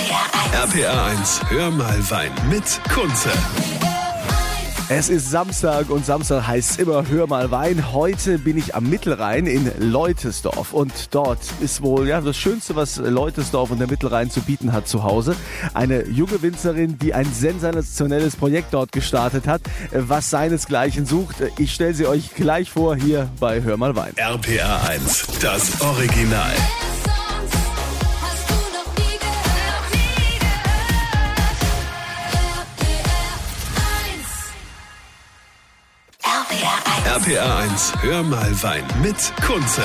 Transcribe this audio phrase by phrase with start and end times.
[0.00, 3.28] RPA 1, hör mal Wein mit Kunze.
[4.88, 7.92] Es ist Samstag und Samstag heißt immer Hör mal Wein.
[7.92, 12.96] Heute bin ich am Mittelrhein in Leutesdorf und dort ist wohl ja das Schönste, was
[12.96, 15.36] Leutesdorf und der Mittelrhein zu bieten hat zu Hause.
[15.74, 19.60] Eine junge Winzerin, die ein sensationelles Projekt dort gestartet hat,
[19.92, 21.36] was seinesgleichen sucht.
[21.58, 24.14] Ich stelle sie euch gleich vor hier bei Hör mal Wein.
[24.16, 26.54] RPA 1, das Original.
[37.16, 39.82] RPA 1, hör mal Wein mit Kunze.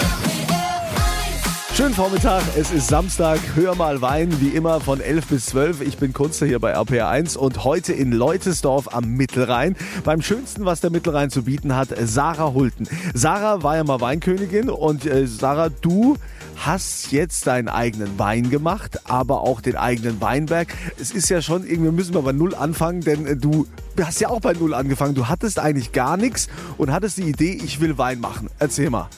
[1.75, 5.81] Schönen Vormittag, es ist Samstag, hör mal Wein, wie immer von 11 bis 12.
[5.81, 9.75] Ich bin Kunze hier bei RPA 1 und heute in Leutesdorf am Mittelrhein.
[10.05, 12.87] Beim schönsten, was der Mittelrhein zu bieten hat, Sarah Hulten.
[13.13, 16.15] Sarah war ja mal Weinkönigin und äh, Sarah, du
[16.55, 20.73] hast jetzt deinen eigenen Wein gemacht, aber auch den eigenen Weinberg.
[20.97, 23.67] Es ist ja schon, irgendwie müssen wir bei Null anfangen, denn äh, du
[24.01, 25.13] hast ja auch bei Null angefangen.
[25.13, 28.49] Du hattest eigentlich gar nichts und hattest die Idee, ich will Wein machen.
[28.59, 29.09] Erzähl mal.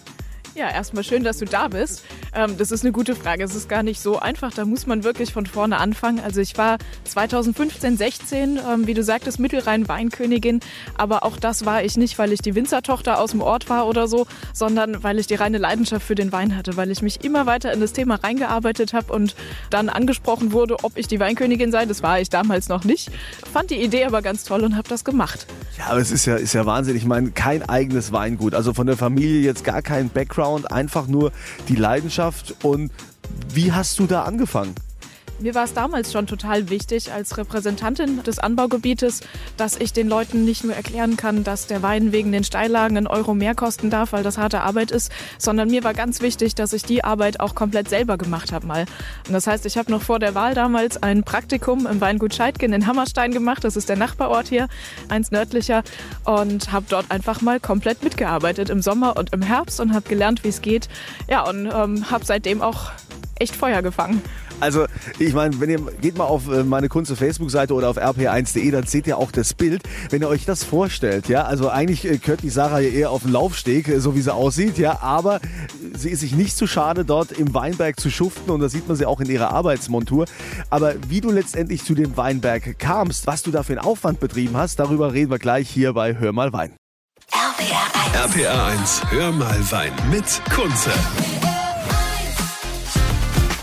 [0.58, 2.04] Ja, erstmal schön, dass du da bist.
[2.34, 3.44] Ähm, das ist eine gute Frage.
[3.44, 4.52] Es ist gar nicht so einfach.
[4.52, 6.20] Da muss man wirklich von vorne anfangen.
[6.20, 10.62] Also ich war 2015, 16, ähm, wie du sagtest, Mittelrhein-Weinkönigin.
[10.98, 14.08] Aber auch das war ich nicht, weil ich die Winzertochter aus dem Ort war oder
[14.08, 17.46] so, sondern weil ich die reine Leidenschaft für den Wein hatte, weil ich mich immer
[17.46, 19.36] weiter in das Thema reingearbeitet habe und
[19.70, 21.86] dann angesprochen wurde, ob ich die Weinkönigin sei.
[21.86, 23.12] Das war ich damals noch nicht.
[23.54, 25.46] Fand die Idee aber ganz toll und habe das gemacht.
[25.78, 26.96] Ja, aber es ist ja, ist ja Wahnsinn.
[26.96, 28.56] Ich meine, kein eigenes Weingut.
[28.56, 31.32] Also von der Familie jetzt gar kein Background Background, einfach nur
[31.68, 32.56] die Leidenschaft.
[32.64, 32.92] Und
[33.54, 34.76] wie hast du da angefangen?
[35.40, 39.22] Mir war es damals schon total wichtig als Repräsentantin des Anbaugebietes,
[39.56, 43.06] dass ich den Leuten nicht nur erklären kann, dass der Wein wegen den Steillagen einen
[43.06, 46.74] Euro mehr kosten darf, weil das harte Arbeit ist, sondern mir war ganz wichtig, dass
[46.74, 48.86] ich die Arbeit auch komplett selber gemacht habe mal.
[49.28, 52.74] Und das heißt, ich habe noch vor der Wahl damals ein Praktikum im Weingut Scheidgen
[52.74, 54.68] in Hammerstein gemacht, das ist der Nachbarort hier,
[55.08, 55.84] eins nördlicher,
[56.24, 60.44] und habe dort einfach mal komplett mitgearbeitet im Sommer und im Herbst und habe gelernt,
[60.44, 60.90] wie es geht.
[61.30, 62.90] Ja, und ähm, habe seitdem auch
[63.40, 64.24] echt Feuer gefangen.
[64.60, 64.86] Also,
[65.20, 68.86] ich meine, wenn ihr geht mal auf äh, meine Kunst Facebook-Seite oder auf rp1.de, dann
[68.86, 69.84] seht ihr auch das Bild.
[70.10, 73.22] Wenn ihr euch das vorstellt, ja, also eigentlich äh, gehört die Sarah ja eher auf
[73.22, 75.40] den Laufsteg, äh, so wie sie aussieht, ja, aber
[75.96, 78.98] sie ist sich nicht zu schade, dort im Weinberg zu schuften und da sieht man
[78.98, 80.26] sie auch in ihrer Arbeitsmontur.
[80.70, 84.58] Aber wie du letztendlich zu dem Weinberg kamst, was du da für einen Aufwand betrieben
[84.58, 86.74] hast, darüber reden wir gleich hier bei Hör mal Wein.
[87.32, 90.92] RPA 1, RPA 1 Hör mal Wein mit Kunze.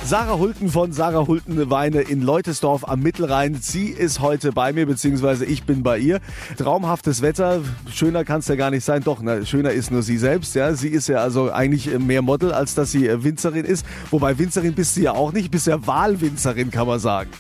[0.07, 3.57] Sarah Hulten von Sarah Hulten Weine in Leutesdorf am Mittelrhein.
[3.63, 6.21] Sie ist heute bei mir, beziehungsweise ich bin bei ihr.
[6.59, 7.63] Traumhaftes Wetter.
[7.91, 9.03] Schöner kann es ja gar nicht sein.
[9.03, 10.55] Doch, na, schöner ist nur sie selbst.
[10.57, 13.87] Ja, sie ist ja also eigentlich mehr Model, als dass sie Winzerin ist.
[14.11, 15.51] Wobei Winzerin bist sie ja auch nicht.
[15.51, 17.31] Bist ja Wahlwinzerin, kann man sagen.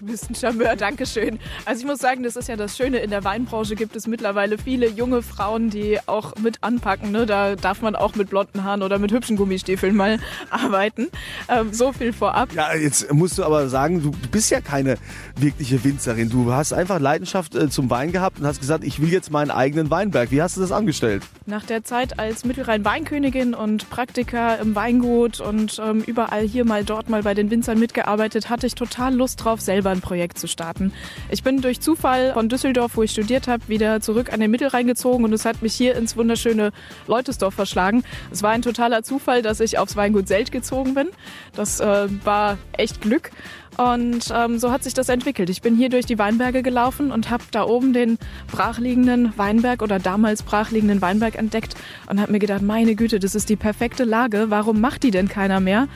[0.00, 1.38] Du bist ein Charmeur, danke schön.
[1.64, 4.58] Also ich muss sagen, das ist ja das Schöne, in der Weinbranche gibt es mittlerweile
[4.58, 7.12] viele junge Frauen, die auch mit anpacken.
[7.12, 7.26] Ne?
[7.26, 10.18] Da darf man auch mit blonden Haaren oder mit hübschen Gummistiefeln mal
[10.50, 11.08] arbeiten.
[11.48, 12.52] Ähm, so viel vorab.
[12.52, 14.96] Ja, jetzt musst du aber sagen, du bist ja keine
[15.36, 16.28] wirkliche Winzerin.
[16.28, 19.50] Du hast einfach Leidenschaft äh, zum Wein gehabt und hast gesagt, ich will jetzt meinen
[19.50, 20.30] eigenen Weinberg.
[20.30, 21.22] Wie hast du das angestellt?
[21.46, 27.08] Nach der Zeit als Mittelrhein-Weinkönigin und Praktiker im Weingut und ähm, überall hier mal, dort
[27.08, 30.92] mal bei den Winzern mitgearbeitet, hatte ich total Lust drauf, selber ein Projekt zu starten.
[31.30, 34.86] Ich bin durch Zufall von Düsseldorf, wo ich studiert habe, wieder zurück an den Mittelrhein
[34.86, 36.72] gezogen und es hat mich hier ins wunderschöne
[37.06, 38.04] Leutesdorf verschlagen.
[38.30, 41.08] Es war ein totaler Zufall, dass ich aufs Weingut Selt gezogen bin.
[41.54, 43.30] Das äh, war echt Glück.
[43.78, 45.48] Und ähm, so hat sich das entwickelt.
[45.48, 48.18] Ich bin hier durch die Weinberge gelaufen und habe da oben den
[48.50, 51.74] brachliegenden Weinberg oder damals brachliegenden Weinberg entdeckt
[52.08, 54.46] und habe mir gedacht, meine Güte, das ist die perfekte Lage.
[54.50, 55.88] Warum macht die denn keiner mehr?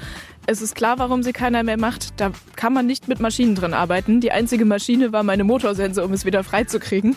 [0.48, 2.20] Es ist klar, warum sie keiner mehr macht.
[2.20, 4.20] Da kann man nicht mit Maschinen drin arbeiten.
[4.20, 7.16] Die einzige Maschine war meine Motorsense, um es wieder freizukriegen.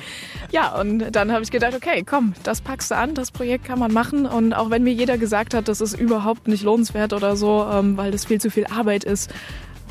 [0.52, 3.78] Ja, und dann habe ich gedacht, okay, komm, das packst du an, das Projekt kann
[3.78, 4.26] man machen.
[4.26, 7.98] Und auch wenn mir jeder gesagt hat, das ist überhaupt nicht lohnenswert oder so, ähm,
[7.98, 9.32] weil das viel zu viel Arbeit ist,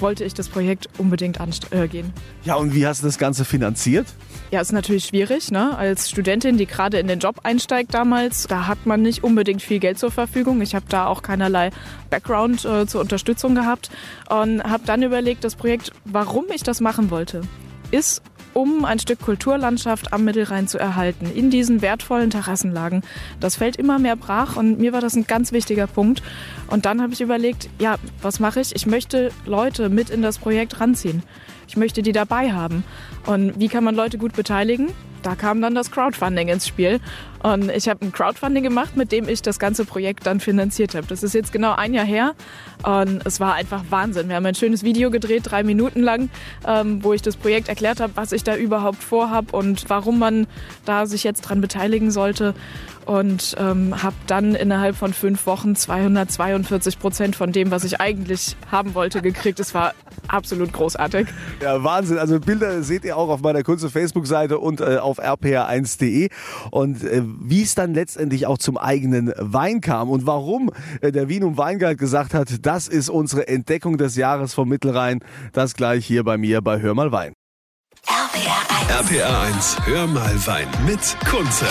[0.00, 2.12] wollte ich das Projekt unbedingt angehen.
[2.45, 4.06] Äh, ja, und wie hast du das Ganze finanziert?
[4.50, 5.50] Ja, ist natürlich schwierig.
[5.50, 5.77] Ne?
[5.77, 9.78] Als Studentin, die gerade in den Job einsteigt damals, da hat man nicht unbedingt viel
[9.78, 10.60] Geld zur Verfügung.
[10.62, 11.71] Ich habe da auch keinerlei
[12.10, 13.91] Background äh, zur Unterstützung gehabt
[14.30, 17.42] und habe dann überlegt, das Projekt, warum ich das machen wollte,
[17.91, 18.22] ist
[18.59, 23.03] um ein Stück Kulturlandschaft am Mittelrhein zu erhalten, in diesen wertvollen Terrassenlagen.
[23.39, 26.25] Das fällt immer mehr brach und mir war das ein ganz wichtiger Punkt.
[26.66, 28.75] Und dann habe ich überlegt, ja, was mache ich?
[28.75, 31.22] Ich möchte Leute mit in das Projekt ranziehen.
[31.69, 32.83] Ich möchte die dabei haben.
[33.27, 34.89] Und wie kann man Leute gut beteiligen?
[35.22, 37.00] Da kam dann das Crowdfunding ins Spiel.
[37.42, 41.06] Und ich habe ein Crowdfunding gemacht, mit dem ich das ganze Projekt dann finanziert habe.
[41.06, 42.34] Das ist jetzt genau ein Jahr her
[42.82, 44.28] und es war einfach Wahnsinn.
[44.28, 46.30] Wir haben ein schönes Video gedreht, drei Minuten lang,
[46.66, 50.48] ähm, wo ich das Projekt erklärt habe, was ich da überhaupt vorhab und warum man
[50.84, 52.54] da sich jetzt dran beteiligen sollte
[53.06, 58.56] und ähm, habe dann innerhalb von fünf Wochen 242 Prozent von dem, was ich eigentlich
[58.70, 59.60] haben wollte, gekriegt.
[59.60, 59.94] Es war
[60.28, 61.28] absolut großartig.
[61.63, 62.19] Ja, Wahnsinn.
[62.19, 66.28] Also Bilder seht ihr auch auf meiner kurzen Facebook-Seite und äh, auf rpr1.de.
[66.71, 70.71] Und äh, wie es dann letztendlich auch zum eigenen Wein kam und warum
[71.01, 75.21] äh, der Wien- und Weinguide gesagt hat, das ist unsere Entdeckung des Jahres vom Mittelrhein,
[75.53, 77.33] das gleich hier bei mir bei Hör mal Wein.
[78.07, 79.10] RPR 1.
[79.10, 81.66] RPR 1, Hör mal Wein mit Kunze.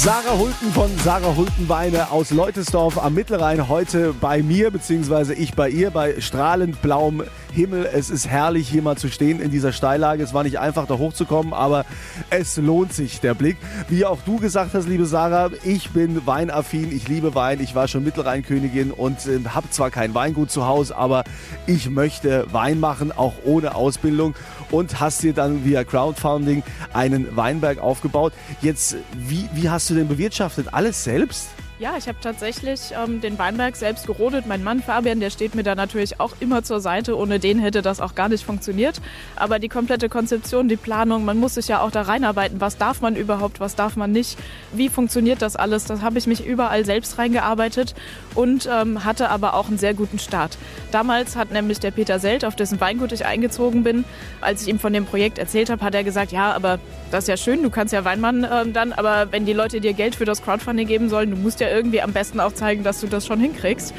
[0.00, 5.54] Sarah Hulten von Sarah Hulten Weine aus Leutesdorf am Mittelrhein heute bei mir, beziehungsweise ich
[5.54, 7.24] bei ihr, bei strahlend blauem
[7.58, 7.90] Himmel.
[7.92, 10.22] Es ist herrlich, hier mal zu stehen in dieser Steillage.
[10.22, 11.84] Es war nicht einfach, da hochzukommen, aber
[12.30, 13.56] es lohnt sich, der Blick.
[13.88, 17.58] Wie auch du gesagt hast, liebe Sarah, ich bin weinaffin, ich liebe Wein.
[17.60, 21.24] Ich war schon Mittelrheinkönigin und äh, habe zwar kein Weingut zu Hause, aber
[21.66, 24.36] ich möchte Wein machen, auch ohne Ausbildung.
[24.70, 26.62] Und hast dir dann via Crowdfunding
[26.92, 28.34] einen Weinberg aufgebaut.
[28.62, 30.72] Jetzt, wie, wie hast du denn bewirtschaftet?
[30.72, 31.48] Alles selbst?
[31.80, 34.48] Ja, ich habe tatsächlich ähm, den Weinberg selbst gerodet.
[34.48, 37.16] Mein Mann Fabian, der steht mir da natürlich auch immer zur Seite.
[37.16, 39.00] Ohne den hätte das auch gar nicht funktioniert.
[39.36, 42.60] Aber die komplette Konzeption, die Planung, man muss sich ja auch da reinarbeiten.
[42.60, 44.36] Was darf man überhaupt, was darf man nicht?
[44.72, 45.84] Wie funktioniert das alles?
[45.84, 47.94] Das habe ich mich überall selbst reingearbeitet
[48.34, 50.58] und ähm, hatte aber auch einen sehr guten Start.
[50.90, 54.04] Damals hat nämlich der Peter Selt, auf dessen Weingut ich eingezogen bin,
[54.40, 56.80] als ich ihm von dem Projekt erzählt habe, hat er gesagt, ja, aber
[57.12, 59.92] das ist ja schön, du kannst ja Weinmann äh, dann, aber wenn die Leute dir
[59.92, 63.00] Geld für das Crowdfunding geben sollen, du musst ja irgendwie am besten auch zeigen, dass
[63.00, 63.94] du das schon hinkriegst.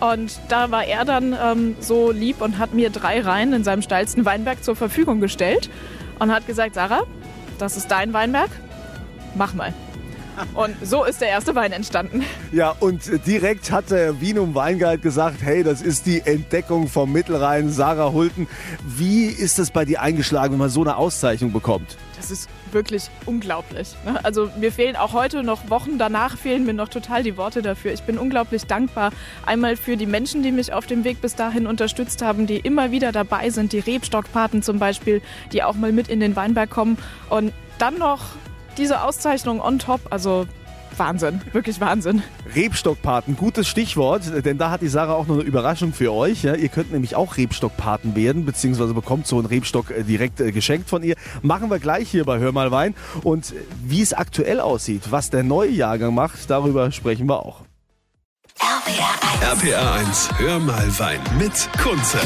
[0.00, 3.82] Und da war er dann ähm, so lieb und hat mir drei Reihen in seinem
[3.82, 5.70] steilsten Weinberg zur Verfügung gestellt
[6.18, 7.04] und hat gesagt, Sarah,
[7.58, 8.50] das ist dein Weinberg,
[9.34, 9.72] mach mal.
[10.54, 12.24] Und so ist der erste Wein entstanden.
[12.52, 17.70] Ja, und direkt hat der Wienum Weinguide gesagt, hey, das ist die Entdeckung vom Mittelrhein,
[17.70, 18.48] Sarah Hulten.
[18.84, 21.96] Wie ist das bei dir eingeschlagen, wenn man so eine Auszeichnung bekommt?
[22.16, 23.94] Das ist wirklich unglaublich.
[24.04, 24.18] Ne?
[24.24, 27.92] Also mir fehlen auch heute noch Wochen danach fehlen mir noch total die Worte dafür.
[27.92, 29.10] Ich bin unglaublich dankbar
[29.46, 32.90] einmal für die Menschen, die mich auf dem Weg bis dahin unterstützt haben, die immer
[32.90, 35.22] wieder dabei sind, die Rebstockpaten zum Beispiel,
[35.52, 36.98] die auch mal mit in den Weinberg kommen
[37.30, 38.20] und dann noch
[38.78, 40.46] diese Auszeichnung on top, also
[40.96, 42.22] Wahnsinn, wirklich Wahnsinn.
[42.54, 46.42] Rebstockpaten, gutes Stichwort, denn da hat die Sarah auch noch eine Überraschung für euch.
[46.42, 50.52] Ja, ihr könnt nämlich auch Rebstockpaten werden, beziehungsweise bekommt so einen Rebstock äh, direkt äh,
[50.52, 51.16] geschenkt von ihr.
[51.42, 52.94] Machen wir gleich hier bei Hör mal Wein.
[53.22, 57.62] Und äh, wie es aktuell aussieht, was der neue Jahrgang macht, darüber sprechen wir auch.
[58.60, 59.10] RPR
[59.50, 59.64] 1.
[59.64, 62.18] RPR 1, Hör mal Wein mit Kunze.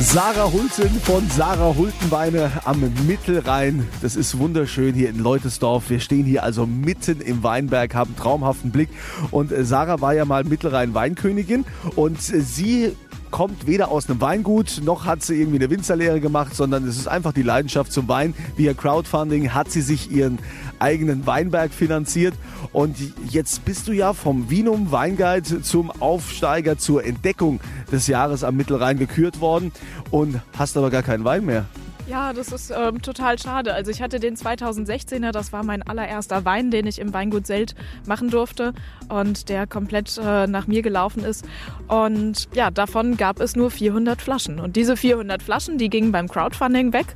[0.00, 3.88] Sarah Hulten von Sarah Hultenweine am Mittelrhein.
[4.00, 5.90] Das ist wunderschön hier in Leutesdorf.
[5.90, 8.90] Wir stehen hier also mitten im Weinberg, haben traumhaften Blick.
[9.32, 11.64] Und äh, Sarah war ja mal Mittelrhein Weinkönigin
[11.96, 12.92] und äh, sie
[13.30, 17.08] kommt weder aus einem Weingut, noch hat sie irgendwie eine Winzerlehre gemacht, sondern es ist
[17.08, 18.34] einfach die Leidenschaft zum Wein.
[18.56, 20.38] Via Crowdfunding hat sie sich ihren
[20.78, 22.34] eigenen Weinberg finanziert.
[22.72, 22.96] Und
[23.30, 27.60] jetzt bist du ja vom Vinum Weinguide zum Aufsteiger zur Entdeckung
[27.90, 29.72] des Jahres am Mittelrhein gekürt worden
[30.10, 31.66] und hast aber gar keinen Wein mehr.
[32.08, 33.74] Ja, das ist ähm, total schade.
[33.74, 37.74] Also ich hatte den 2016er, das war mein allererster Wein, den ich im Weingut Selt
[38.06, 38.72] machen durfte
[39.10, 41.44] und der komplett äh, nach mir gelaufen ist.
[41.86, 44.58] Und ja, davon gab es nur 400 Flaschen.
[44.58, 47.14] Und diese 400 Flaschen, die gingen beim Crowdfunding weg.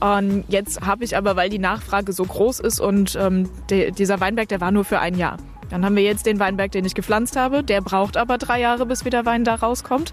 [0.00, 4.18] Und jetzt habe ich aber, weil die Nachfrage so groß ist und ähm, de, dieser
[4.18, 5.36] Weinberg, der war nur für ein Jahr.
[5.72, 7.64] Dann haben wir jetzt den Weinberg, den ich gepflanzt habe.
[7.64, 10.12] Der braucht aber drei Jahre, bis wieder Wein da rauskommt.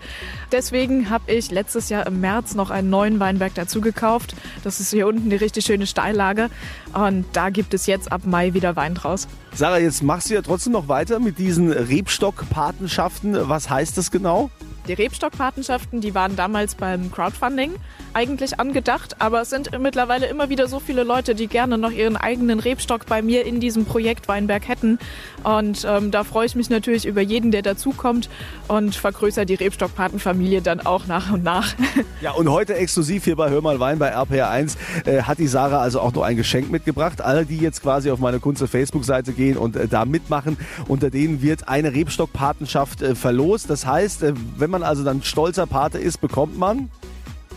[0.53, 4.35] Deswegen habe ich letztes Jahr im März noch einen neuen Weinberg dazu gekauft.
[4.63, 6.49] Das ist hier unten die richtig schöne Steillage.
[6.93, 9.27] Und da gibt es jetzt ab Mai wieder Wein draus.
[9.53, 13.49] Sarah, jetzt machst du ja trotzdem noch weiter mit diesen Rebstockpatenschaften.
[13.49, 14.49] Was heißt das genau?
[14.89, 17.75] Die Rebstockpatenschaften, die waren damals beim Crowdfunding
[18.15, 22.17] eigentlich angedacht, aber es sind mittlerweile immer wieder so viele Leute, die gerne noch ihren
[22.17, 24.97] eigenen Rebstock bei mir in diesem Projekt Weinberg hätten.
[25.43, 28.31] Und ähm, da freue ich mich natürlich über jeden, der dazukommt
[28.67, 31.75] und vergrößere die Rebstockpatenfamilie dann auch nach und nach.
[32.21, 35.79] Ja, und heute exklusiv hier bei Hör mal Wein bei RPR1 äh, hat die Sarah
[35.79, 37.21] also auch noch ein Geschenk mitgebracht.
[37.21, 40.57] Alle, die jetzt quasi auf meine Kunze Facebook-Seite gehen und äh, da mitmachen,
[40.89, 43.69] unter denen wird eine Rebstockpatenschaft äh, verlost.
[43.69, 46.89] Das heißt, äh, wenn man also dann stolzer Pate ist, bekommt man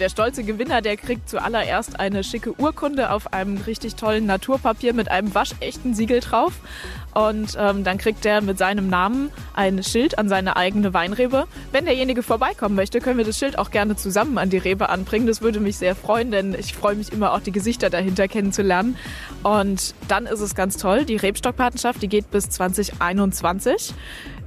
[0.02, 5.08] der stolze Gewinner, der kriegt zuallererst eine schicke Urkunde auf einem richtig tollen Naturpapier mit
[5.08, 6.54] einem waschechten Siegel drauf.
[7.14, 11.46] Und ähm, dann kriegt er mit seinem Namen ein Schild an seine eigene Weinrebe.
[11.70, 15.28] Wenn derjenige vorbeikommen möchte, können wir das Schild auch gerne zusammen an die Rebe anbringen.
[15.28, 18.96] Das würde mich sehr freuen, denn ich freue mich immer auch die Gesichter dahinter kennenzulernen.
[19.44, 21.04] Und dann ist es ganz toll.
[21.04, 23.94] Die Rebstockpatenschaft, die geht bis 2021.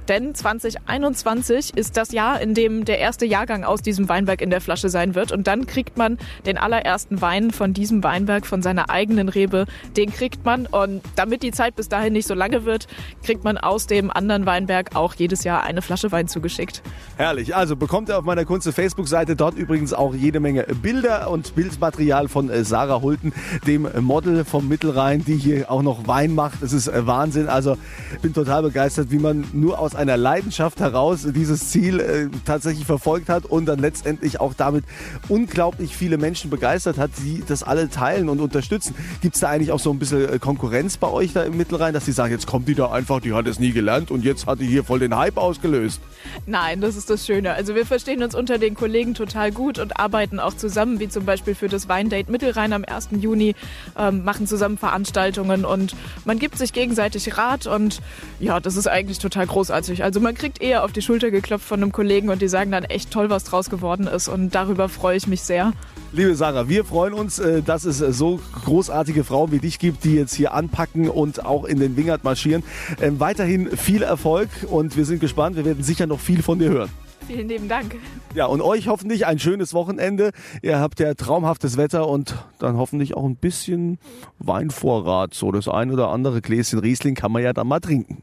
[0.08, 4.60] Denn 2021 ist das Jahr, in dem der erste Jahrgang aus diesem Weinberg in der
[4.60, 5.32] Flasche sein wird.
[5.32, 9.66] Und dann kriegt man den allerersten Wein von diesem Weinberg, von seiner eigenen Rebe.
[9.96, 10.66] Den kriegt man.
[10.66, 12.86] Und damit die Zeit bis dahin nicht so lange wird,
[13.24, 16.82] kriegt man aus dem anderen Weinberg auch jedes Jahr eine Flasche Wein zugeschickt.
[17.16, 17.56] Herrlich.
[17.56, 22.28] Also bekommt ihr auf meiner Kunze Facebook-Seite dort übrigens auch jede Menge Bilder und Bildmaterial
[22.28, 23.32] von äh, Sarah Hulten,
[23.66, 26.62] dem Model vom Mittelrhein, die hier auch noch Wein macht.
[26.62, 27.48] Es ist äh, Wahnsinn.
[27.48, 27.76] Also
[28.22, 33.28] bin total begeistert, wie man nur aus einer Leidenschaft heraus dieses Ziel äh, tatsächlich verfolgt
[33.28, 34.84] hat und dann letztendlich auch damit
[35.28, 38.94] unglaublich viele Menschen begeistert hat, die das alle teilen und unterstützen.
[39.20, 41.94] Gibt es da eigentlich auch so ein bisschen äh, Konkurrenz bei euch da im Mittelrhein,
[41.94, 44.46] dass sie sagen, jetzt kommt die da einfach, die hat es nie gelernt und jetzt
[44.46, 46.00] hat die hier voll den Hype ausgelöst?
[46.46, 47.54] Nein, das ist das Schöne.
[47.54, 51.24] Also wir verstehen uns unter den Kollegen total gut und arbeiten auch zusammen, wie zum
[51.24, 53.08] Beispiel für das Weindate Mittelrhein am 1.
[53.20, 53.54] Juni,
[53.98, 58.00] ähm, machen zusammen Veranstaltungen und man gibt sich gegenseitig Rat und
[58.40, 59.85] ja, das ist eigentlich total großartig.
[60.02, 62.84] Also man kriegt eher auf die Schulter geklopft von einem Kollegen und die sagen dann
[62.84, 65.72] echt toll, was draus geworden ist und darüber freue ich mich sehr.
[66.12, 70.14] Liebe Sarah, wir freuen uns, äh, dass es so großartige Frauen wie dich gibt, die
[70.14, 72.62] jetzt hier anpacken und auch in den Wingert marschieren.
[73.00, 75.56] Ähm, weiterhin viel Erfolg und wir sind gespannt.
[75.56, 76.90] Wir werden sicher noch viel von dir hören.
[77.26, 77.96] Vielen lieben Dank.
[78.34, 80.30] Ja, und euch hoffentlich ein schönes Wochenende.
[80.62, 83.98] Ihr habt ja traumhaftes Wetter und dann hoffentlich auch ein bisschen
[84.38, 85.34] Weinvorrat.
[85.34, 88.22] So das ein oder andere Gläschen Riesling kann man ja dann mal trinken.